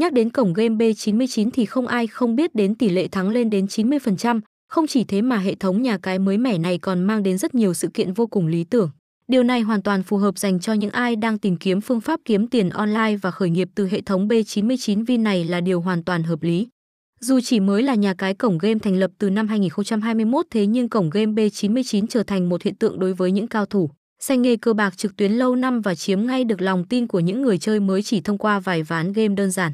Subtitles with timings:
[0.00, 3.50] Nhắc đến cổng game B99 thì không ai không biết đến tỷ lệ thắng lên
[3.50, 7.22] đến 90%, không chỉ thế mà hệ thống nhà cái mới mẻ này còn mang
[7.22, 8.90] đến rất nhiều sự kiện vô cùng lý tưởng.
[9.28, 12.20] Điều này hoàn toàn phù hợp dành cho những ai đang tìm kiếm phương pháp
[12.24, 16.04] kiếm tiền online và khởi nghiệp từ hệ thống B99 Vin này là điều hoàn
[16.04, 16.68] toàn hợp lý.
[17.20, 20.88] Dù chỉ mới là nhà cái cổng game thành lập từ năm 2021 thế nhưng
[20.88, 23.90] cổng game B99 trở thành một hiện tượng đối với những cao thủ.
[24.20, 27.20] Xanh nghề cơ bạc trực tuyến lâu năm và chiếm ngay được lòng tin của
[27.20, 29.72] những người chơi mới chỉ thông qua vài ván game đơn giản.